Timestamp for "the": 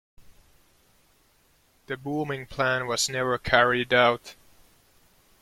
1.85-1.95